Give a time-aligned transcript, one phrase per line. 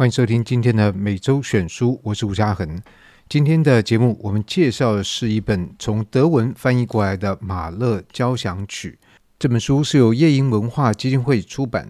[0.00, 2.80] 欢迎收听今天的每周选书，我是吴嘉恒。
[3.28, 8.98] 今天的节目，我们介绍的是一本从德文翻译过来的《马勒交响曲》。
[9.38, 11.86] 这本书是由夜莺文化基金会出版，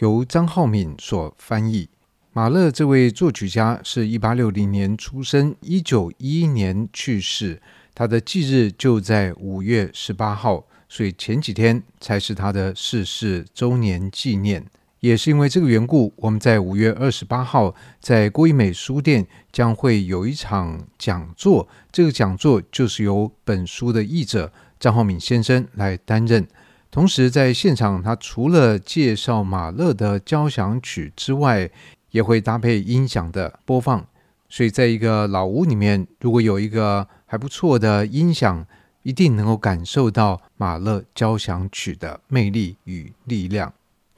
[0.00, 1.88] 由张浩敏所翻译。
[2.34, 7.62] 马勒这位作曲家是一八六零年出生，一九一一年去世。
[7.94, 14.66] 他的忌日就在五月十八号，所以前几天才是他的逝世周年纪念。
[15.04, 21.68] 也是因为这个缘故，我们在五月二十八号在郭一美书店将会有一场讲座。
[21.92, 24.50] 这个讲座就是由本书的译者
[24.80, 26.48] 张浩敏先生来担任。
[26.90, 31.70] 同时，在现场，他除了介绍马勒的交响曲之外，
[32.10, 34.06] 也会搭配音响的播放，
[34.48, 38.66] 所以在一个老屋里面，如果有一个还不错的音响，
[39.02, 43.70] 一定能够感受到马勒交响曲的魅力与力量。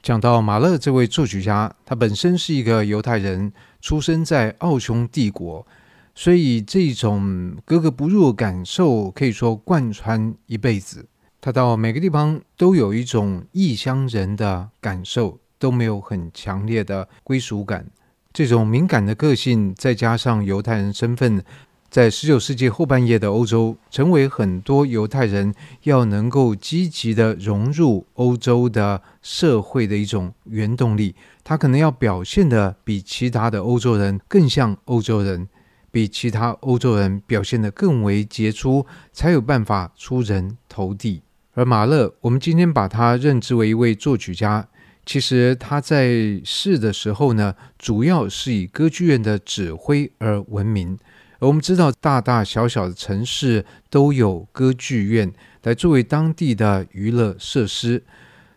[0.07, 5.67] 讲到马勒这位作曲家，他本身是一个犹太人，出生在奥匈帝国，
[6.15, 11.05] 所以这种格格不入的感受可以说贯穿一辈子。
[11.41, 15.37] 他到每个地方都有一种异乡人的感受。
[15.59, 17.83] 都没有很强烈的归属感，
[18.31, 21.43] 这种敏感的个性，再加上犹太人身份，
[21.89, 31.15] 在十九世纪后半叶的欧洲，成为很多犹太人要能够积极的融入欧洲的社会的一种原动力。
[31.43, 35.47] 他可能要表现得比其他的欧洲人更像欧洲人，
[35.89, 41.21] 比其他欧洲人表现得更为杰出，才有办法出人头地。
[41.53, 44.67] 而马勒，我们今天把他认知为一位作曲家。
[45.05, 50.99] 其实他在世的时候呢，主要是以歌剧院的指挥而闻名。
[51.39, 55.31] 而我们知道，大大小小的城市都有歌剧院
[55.63, 58.03] 来作为当地的娱乐设施。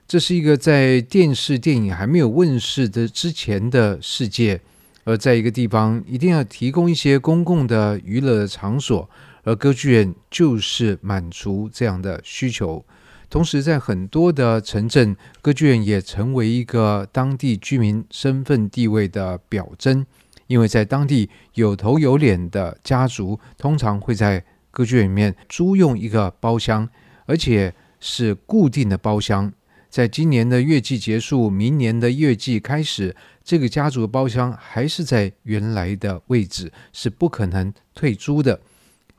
[0.08, 4.60] 这是一个在电视电影还没有问世的之前的世界。
[5.04, 9.08] 而在一个地方，一定要提供一些公共的娱乐场所，
[9.44, 12.84] 而歌剧院就是满足这样的需求。
[13.30, 20.04] 同时，在很多的城镇，歌剧院也成为一个当地居民身份地位的表征。
[20.50, 26.88] 因为在当地有头有脸的家族，通常会在歌剧院里面租用一个包厢，
[27.26, 29.52] 而且是固定的包厢。
[29.88, 38.60] 在今年的乐季结束，明年的乐季开始，这个家族的包厢还是在原来的位置，是不可能退租的。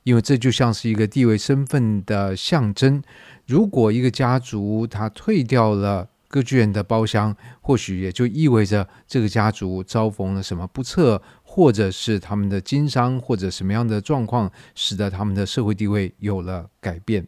[0.03, 3.01] 因为这就像是一个地位身份的象征。
[3.45, 17.27] 如果一个家族他退掉了歌剧院的包厢，或许也就意味着这个家族遭逢了什么不测，或者是他们的经商或者什么样的状况，使得他们的社会地位有了改变。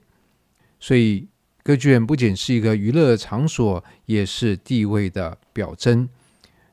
[0.79, 1.27] 所以，
[1.63, 6.07] 歌剧院不仅是一个娱乐场所，也是地位的表征。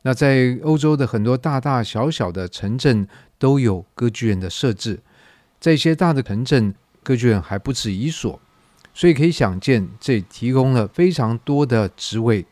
[0.03, 3.09] 那在欧洲的很多大大小小的城镇
[3.39, 5.01] 都有歌剧院的设置，
[5.59, 8.41] 在一些大的城镇，歌剧院还不止一所。
[9.01, 12.45] 所以可以想见，这提供了非常多的职位。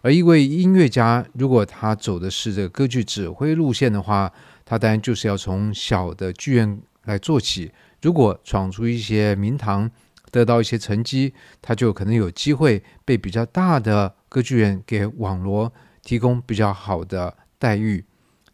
[0.00, 4.32] 而一位音乐家，如果他走的是这个歌剧指挥路线的话，
[4.64, 7.70] 他当然就是要从小的剧院来做起。
[8.00, 9.90] 如果闯出一些名堂，
[10.30, 15.70] 得到一些成绩，他就可能有机会被比较大的歌剧院给网罗，
[16.02, 18.02] 提供比较好的待遇。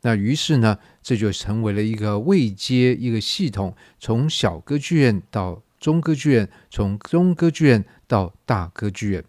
[0.02, 5.62] 那于是呢，这就成为了一个位阶一个系统，从小歌剧院到。
[5.80, 9.24] 中歌剧院，从中歌剧院到大歌剧院，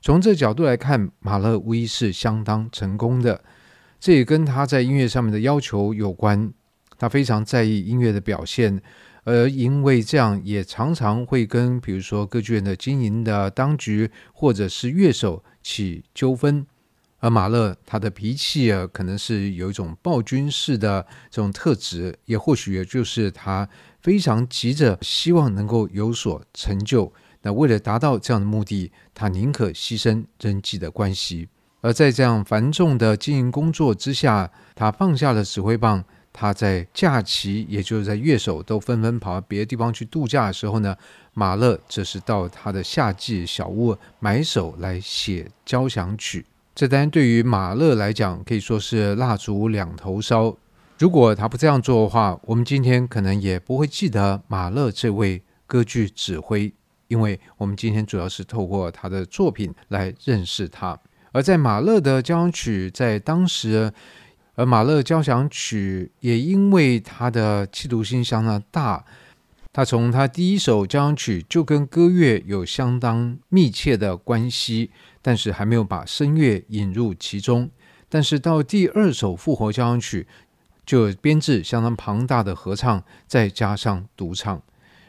[0.00, 3.42] 从这角度来看，马勒无疑是相当成功的。
[3.98, 6.52] 这也跟他在音乐上面的要求有关。
[6.96, 8.80] 他非常在意音乐的表现，
[9.24, 16.64] 而因为这样，也常常会跟比如说歌剧院的经营的当局或者是乐手起纠纷。
[17.18, 23.68] 而马勒他的脾气啊，可能是有一种暴君式的这种特质，也或许也就是他。
[24.04, 27.10] 非常急着希望能够有所成就，
[27.40, 31.48] 那为了达到这样的目的，他宁可牺牲人际的关系。
[31.80, 36.04] 而在这样繁重的经营工作之下，他放下了指挥棒。
[36.34, 40.94] 他在假期，也就是在乐手都纷纷跑到别的地方去度假的时候呢，
[41.32, 46.44] 马勒则是到他的夏季小屋埋首来写交响曲。
[46.74, 50.54] 这当然对于马勒来讲，可以说是蜡烛两头烧。
[50.98, 56.72] 如果他不这样做的话，我们今天可能也不会记得马勒这位歌剧指挥，
[57.08, 60.96] 因为我们今天主要是透过他的作品来认识他。
[61.32, 63.92] 而在马勒的交响曲在当时，
[64.54, 69.04] 而马勒交响曲也因为他的企图心相当大，
[69.72, 77.68] 他从他第一首交响曲就跟歌乐有相当密切的关系，但是还没有把声乐引入其中。
[78.08, 80.28] 但是到第二首复活交响曲，
[80.84, 84.62] 就编制相当庞大的合唱，再加上独唱。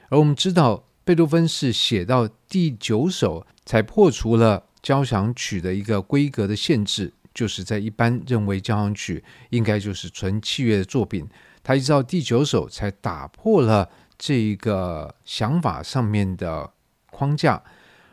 [0.10, 11.28] 而我们知道，贝多芬是写到第九首才破除了交响曲的一个规格的限制，就是在一般认为交响曲应该就是纯器乐的作品，
[11.64, 16.72] 他一直到第九首才打破了这一个想法上面的
[17.12, 17.62] 框架。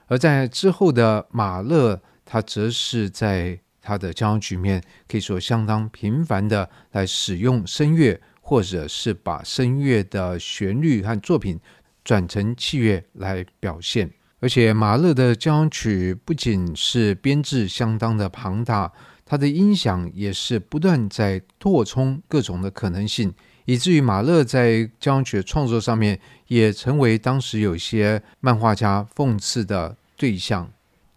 [0.08, 11.58] 而在之后的马勒，他则是在他的交响曲面可以说相当频繁的来使用声乐，或者是把声乐的旋律和作品
[12.04, 14.10] 转成器乐来表现。
[14.40, 18.92] 而且马勒的交响曲不仅是编制相当的庞大，
[19.24, 23.32] 他的音响也是不断在扩充各种的可能性，
[23.66, 26.18] 以至于马勒在交响曲创作上面
[26.48, 30.68] 也成为当时有些漫画家讽刺的对象。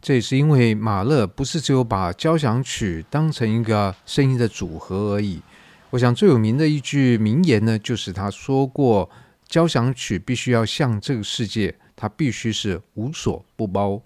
[0.05, 5.41] 这也是因为马勒不是只有把交响曲当成一个声音的组合而已。
[5.89, 9.09] 我想最有名的一句名言呢，就是他说过
[9.49, 13.99] ：“交响曲必须要向这个世界，它必须是无所不包。”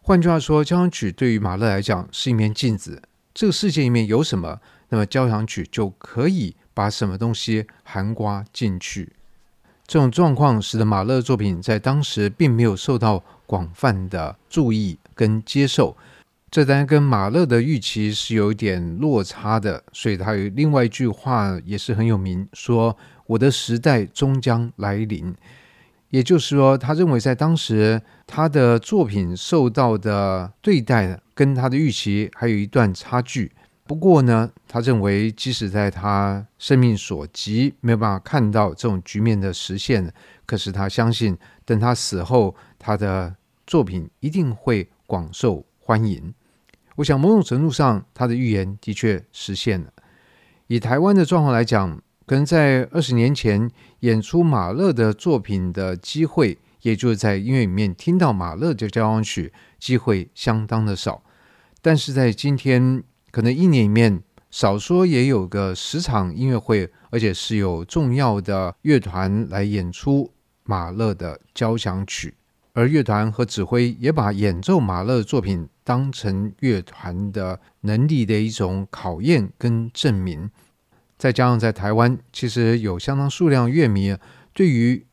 [0.00, 3.02] 换句话说，交响曲对于马勒来讲是一面镜子，
[3.34, 4.60] 这个世界里面有什么，
[4.90, 9.12] 那么交响曲就可以把什么东西含括进去。
[9.88, 15.96] 这种状况使得马勒作品在当时并没有受到广泛的注意跟接受，
[16.50, 22.96] 这当然跟马勒的预期是有一点落差的，所以他有另外一句话也是很有名，说
[23.28, 25.32] 我的时代终将来临，
[26.10, 33.52] 也就是说，他认为在当时他的作品受到的对待跟他的预期还有一段差距。
[33.86, 40.12] 不过呢，他认为即使在他生命所及没有办法看到这种局面的实现，
[40.44, 43.32] 可是他相信等他死后，他的
[43.68, 46.32] 作品一定会广受欢迎。
[46.96, 49.92] 我想某种程度上，他的预言的确实现了。
[50.68, 53.70] 以台湾的状况来讲，可能在二十年前
[54.00, 61.22] 演出马勒的作品的机会，也就是在音乐里面听到马勒的交响曲，机会相当的少。
[61.82, 70.32] 但是在今天，可能一年里面少说也有个十场音乐会，而且是有重要的乐团来演出
[70.64, 72.34] 马勒的交响曲。
[72.74, 80.50] 而乐团和指挥也把演奏马勒作品当成乐团的能力的一种考验跟证明。
[81.18, 84.16] 再加上在台湾，其实有相当数量乐迷
[84.52, 85.06] 对于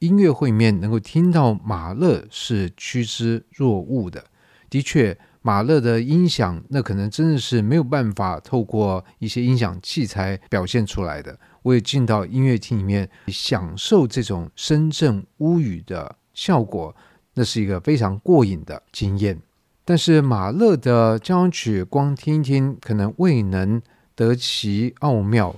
[0.00, 4.26] 音乐会面能够听到马勒是趋之若鹜的。
[4.68, 11.38] 的确，马勒的音响那可能真的是没有办法透过一些音响器材表现出来的。
[11.62, 16.94] 我也进到音乐厅里面享受这种声震屋宇的效果，
[17.34, 19.40] 那是一个非常过瘾的经验。
[19.84, 23.80] 但是马勒的交响曲光听一听，可能未能
[24.14, 25.54] 得其奥妙。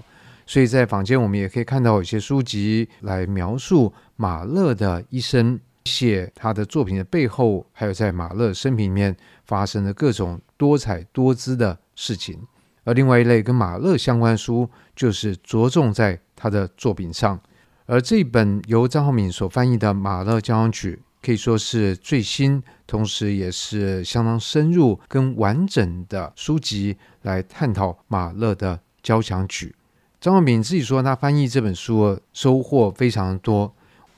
[0.47, 12.39] 所以在坊间，我们也可以看到有些书籍来描述马勒的一生，写他的作品的背后，还有在马勒生平里面发生的各种多彩多姿的事情。
[12.85, 17.39] 而另外一类跟马勒相关书，就是着重在他的作品上。
[17.89, 29.75] 而这本由张浩敏所翻译的《马勒交响曲》，可以说是最新，同时也是相当深入跟完整的书籍，来探讨马勒的交响曲。
[30.21, 33.75] 张浩敏自己说，他翻译这本书收获非常多，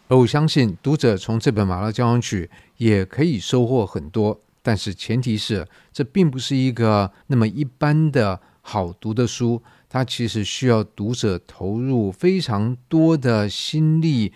[0.08, 4.40] 而我相信读者从这本《马勒交响曲》也可以收获很多。
[4.62, 9.62] 但是前提是，这并不是一个那么一般的好读的书。
[9.92, 14.32] 它其实需要读者投入非常多的心力，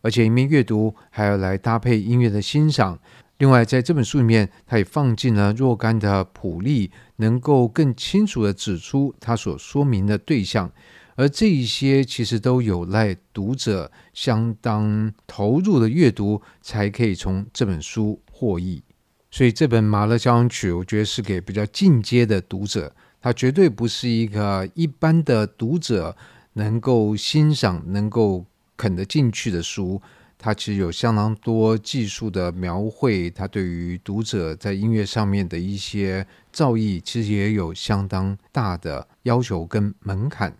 [0.00, 2.98] 而且一面阅读还要来搭配音乐的欣赏。
[3.36, 10.72] 另外，在这本书里面，它也放进了若干的谱例，能够更清楚地指出它所说明的对象。
[11.16, 18.82] 而这一些其实都有赖读者相当投入的阅读，才可以从这本书获益。
[19.30, 22.94] 所以，这本《马勒交响曲》，我觉得是给比较进阶的读者。
[23.20, 26.16] 它绝对不是一个一般的读者
[26.52, 28.44] 能够欣赏、能够
[28.76, 30.00] 啃得进去的书。
[30.38, 40.54] 它其实有相当多技术的描绘，它对于读者在音乐上面的一些造诣，其实也有相当大的要求跟门槛。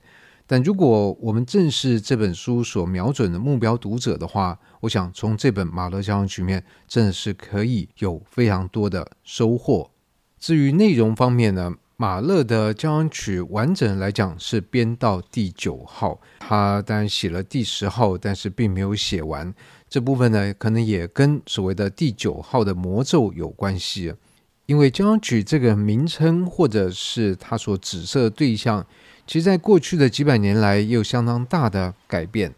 [0.47, 9.91] 但如果我们正是这本书所瞄准的目标读者的话，我想从这本《马勒交响曲》面真的是可以有非常多的收获。
[10.39, 11.75] 至于内容方面呢？
[11.99, 19.55] 马勒的交响曲完整来讲是编到第九号，他当然写了第十号，但是并没有写完
[19.89, 24.13] 这部分呢，可能也跟所谓的第九号的魔咒有关系。
[24.67, 28.85] 因为交响曲这个名称或者是它所指涉的对象，
[29.27, 32.55] 其实在过去的几百年来有相当大的改变。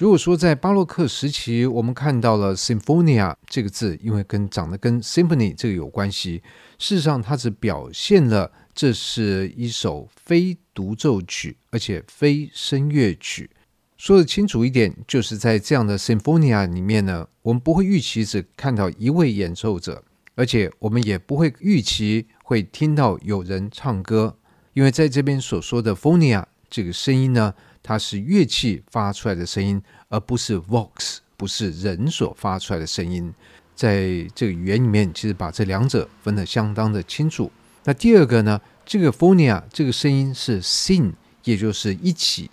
[0.00, 6.42] 如果说在巴洛克时期，我们看到了 “symphonia” 这个字，因为跟长得跟 “symphony” 这个有关系，
[6.78, 13.50] 事实上它只表现了这是一首非独奏曲，而且非声乐曲。
[13.98, 20.02] 说得清楚一点，就是在这样的 “symphonia” 里面呢，我们不会预期只看到一位演奏者，
[20.34, 24.38] 而且我们也不会预期会听到有人唱歌，
[24.72, 27.52] 因为在这边所说的 “phonia” 这个声音呢。
[27.82, 33.32] 它是乐器发出来的声音，而不是 vox，不是人所发出来的声音。
[33.74, 37.50] 在这个语言里面，其实把这两者分得相当的清楚。
[37.84, 42.50] 那第二个呢，这个 phonia 这个声音是 sin，也就是一起。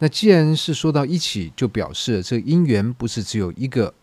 [0.00, 3.94] 那既然是说到一起，就表示这个音源不是只有一个，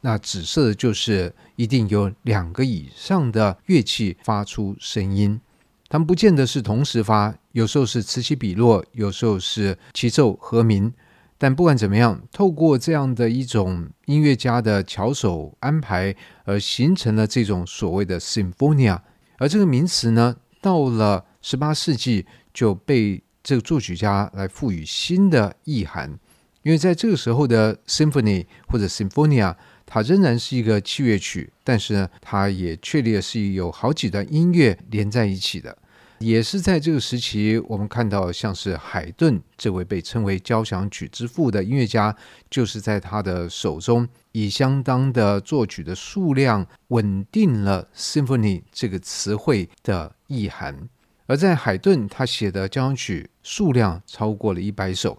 [0.00, 5.40] 那紫色的就是一定有两个以上的乐器发出声音。
[5.88, 10.92] 他们不见得是同时发，有时候是此起彼落，有时候是齐奏和鸣。
[11.38, 16.14] 但不管怎么样，透过这样的一种音乐家的巧手安排，
[16.44, 19.00] 而形成了这种所谓的 Symphonia。
[19.38, 26.18] 而这个名词呢，到了十八世纪就被这个作曲家来赋予新的意涵，
[26.62, 29.56] 因为在这个时候的 Symphony 或者 Symphonia。
[29.90, 35.74] 它仍然是一个器乐曲，但是呢，它也确立是有好几段音乐连在一起的。
[36.18, 42.14] 也是在这个时期，我们看到像是海顿这位被称为交响曲之父的音乐家，
[42.50, 50.86] 就是在他的手中以相当的作曲的数量稳定了 “symphony” 这个词汇的意涵。
[51.24, 55.18] 而在海顿他写的交响曲数量超过了一百首。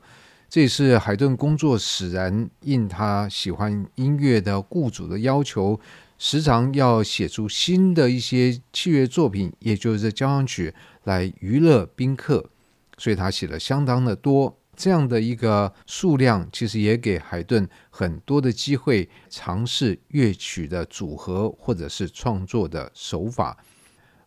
[0.50, 5.80] 这也是海顿工作使然，应他喜欢音乐的雇主的要求，
[6.18, 12.50] 时常要写出新的一些器乐作品，也就是交响曲来娱乐宾客，
[12.98, 14.58] 所以他写了相当的多。
[14.76, 23.58] 这样的一个数量，其实也给海顿很多的机会尝试乐曲的组合或者是创作的手法。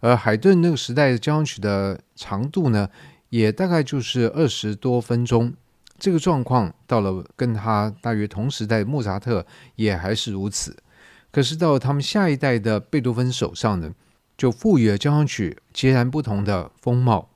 [0.00, 2.88] 而海顿那个时代交响曲的长度呢，
[3.30, 5.54] 也大概就是二十多分钟。
[6.02, 10.76] 这个状况到了跟他大约同时代，莫扎特也还是如此。
[11.30, 13.94] 可是到他们下一代的贝多芬手上呢，
[14.36, 17.30] 就赋予了交响曲截然不同的风貌。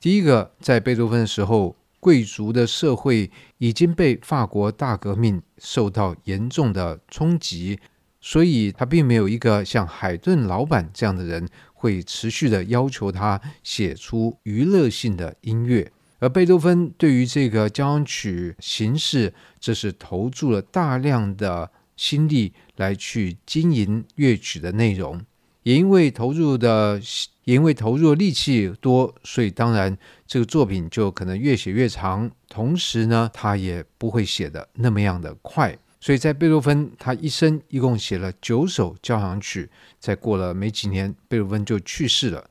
[0.00, 7.78] 第一个，在贝多芬的时候，贵族的社会已经被法国大革命受到严重的冲击，
[8.22, 15.92] 所以他并没有一个像海顿老板这样的人会持续的要求他写出娱乐性的音乐。
[16.28, 25.20] 贝多芬对于这个交响曲形式，这是投注了大量的心力来去经营乐曲的内容，
[25.62, 27.00] 也因为投入的，
[27.44, 39.68] 也因为投入的力气多，所以当然这个作品就可能越写越长，同时呢，他也不会写的那么样的快，所以在贝多芬他一生一共写了九首交响曲，
[39.98, 42.50] 再过了没几年，贝多芬就去世了。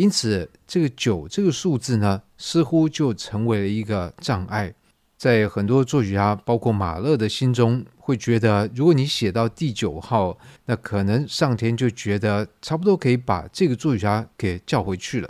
[0.00, 4.72] 因此，这个九这个数字呢，似乎就成为了一个障碍。
[5.18, 15.28] 在很多作曲家，包括马勒的心中，会觉得，如果你写到第九号，那可能上天就觉得差不多可以把这个作曲家给叫回去了，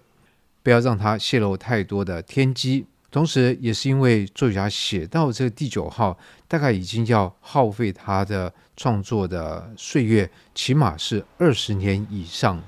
[0.63, 2.87] 不要让他泄露太多的天机。
[3.11, 12.63] 同时，也是因为作曲家写到这个第九号，大概已经要耗费他的创作的岁月，起码是二十年以上。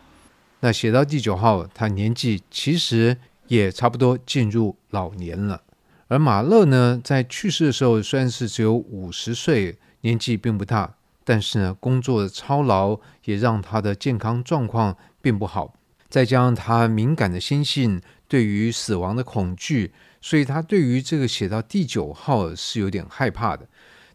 [0.64, 3.16] 那写到第九号，他年纪其实
[3.48, 5.60] 也差不多进入老年了。
[6.06, 15.74] 而马勒呢，在去世的时候虽然是只有五十岁，年纪并不大，但是呢，工作的操劳也让他的健康状况并不好。
[16.08, 23.66] 再加上他敏感的心性，对于死亡的恐惧，所以他对于这个写到第九号是有点害怕的。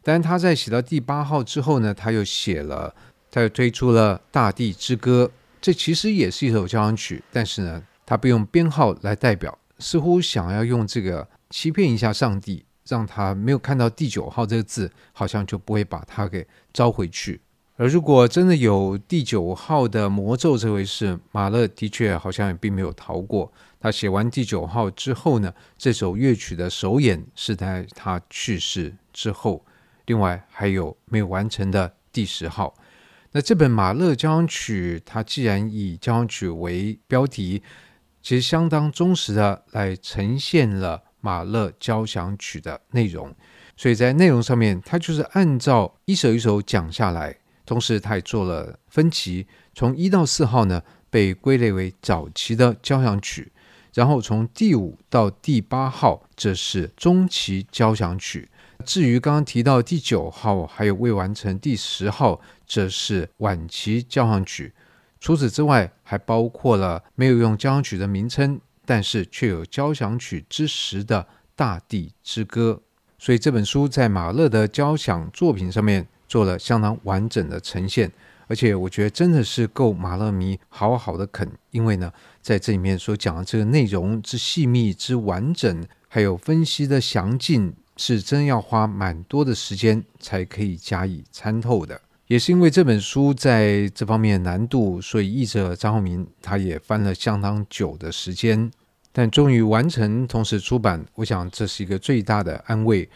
[0.02, 2.96] 但他在写到第八号之后呢，他又写了，
[3.30, 5.30] 他又推出了《大地之歌》。
[5.68, 17.42] 这其实也是一首交响曲，但是呢，他不用编号来代表，似乎想要用这个欺骗一下上帝，让他没有看到第九号这个字，好像就不会把他给召回去。
[17.76, 23.52] 而如果真的有第九号的魔咒这回事，马勒的确好像也并没有逃过。
[23.78, 29.66] 他写完第九号之后呢，这首乐曲的首演是在他去世之后。
[30.06, 32.74] 另外还有没有完成的第十号。
[33.32, 37.62] 那这本马勒交响曲，它既然以交响曲为标题，
[38.22, 43.34] 其实相当忠实的来呈现了马勒交响曲的内容。
[43.76, 53.52] 所以在内容上面，它就是按照一首一首讲下来，同时它也做了分级，从一到四号呢，被归类为早期的交响曲。
[53.94, 58.50] 然后从第五到第八号，这是中期交响曲。
[58.86, 64.74] 至于刚刚提到第九号，还有未完成第十号，这是晚期交响曲。
[65.20, 71.24] 除此之外，还包括了没有用交响曲的名称，但是却有交响曲之实的
[71.56, 72.82] 《大地之歌》。
[73.18, 78.12] 所以这本书在马勒的交响作品上面做了相当完整的呈现。
[78.50, 92.00] 而且我觉得真的是够马勒迷好好的啃，因为呢，在这里面所讲的这个内容之细密之完整，还有分析的详尽，是真要花蛮多的时间才可以加以参透的。
[92.28, 98.70] 也是因为这本书在这方面的难度，所以译者张浩明他也翻了相当久的时间，
[99.14, 101.06] 但终于完成，同时出版。
[101.16, 103.08] 我想这是一个最大的安慰。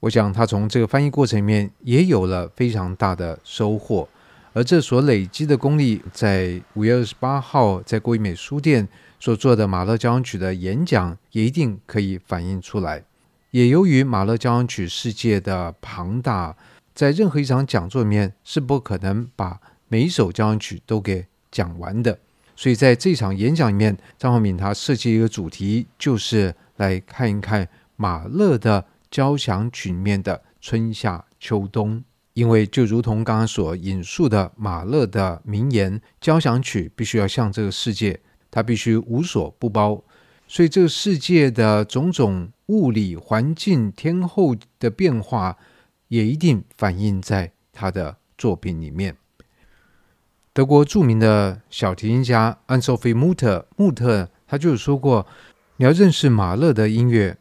[0.00, 4.08] 我想他从这个翻译过程里面也有了非常大的收获。
[4.54, 13.02] 而这所累积的功力，在五月二十八号在国艺美书店所做的马勒交响曲的演讲，也一定可以反映出来。
[13.50, 16.56] 也由于马勒交响曲世界的庞大，
[16.94, 22.18] 在任何一场讲座里面是不可能把每一首交响曲都给讲完的。
[22.56, 32.02] 所以在这场演讲里面，张浩敏他设计一个主题，就是来看一看马勒的交响曲里面的春夏秋冬。
[32.34, 38.18] 因为就如同刚刚所引述的马勒的名言，交响曲必须要向这个世界，
[38.50, 40.02] 它必须无所不包，
[40.48, 45.56] 所以这个世界的种种物理环境、天候的变化，
[46.14, 49.16] 也一定反映在他的作品里面。
[50.52, 55.26] 德国著名的小提琴家安索菲·穆特，穆特他就有说过，
[55.78, 57.36] 你要认识马勒的音乐，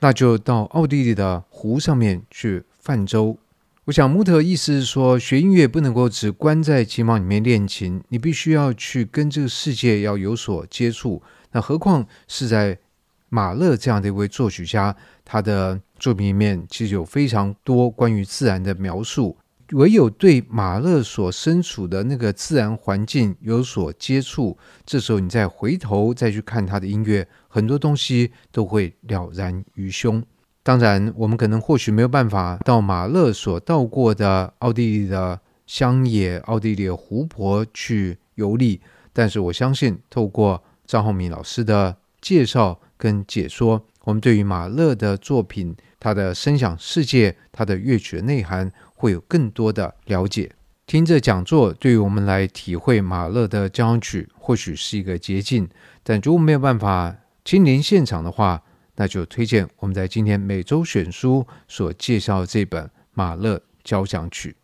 [0.00, 3.36] 那就到奥地利的湖上面去泛舟。
[3.84, 11.22] 我想，穆特意思是说，学音乐不能够只关在琴房里面练琴，你必须要去跟这个世界要有所接触。
[11.52, 12.78] 那何况是在
[13.28, 19.36] 马勒这样的一位作曲家，他的作品里面其实有非常多关于自然的描述。
[19.72, 30.22] 唯有对马勒所身处的那个自然环境有所接触，这时候你再回头再去看他的音乐，很多东西都会了然于胸。
[30.62, 38.80] 当然，我们可能或许没有办法到马勒所到过的奥地利的乡野、奥地利的湖泊去游历，
[39.12, 50.52] 但是我相信，透过张浩明老师的介绍跟解说，我们对于马勒的作品、他的声响世界、他的乐曲的内涵，会有更多的了解。
[50.86, 55.68] 听着讲座，对于我们来体会马勒的交响曲，或许是一个捷径，
[56.02, 58.62] 但如果没有办法亲临现场的话，
[58.94, 64.56] 那就推荐我们在今天每周选书所介绍这本马勒交响曲。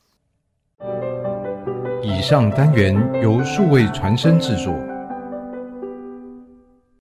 [2.02, 4.91] 以上单元由数位传声制作。